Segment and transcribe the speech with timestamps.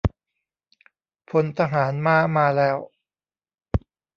[1.29, 2.77] พลทหารม้ามาแล้ว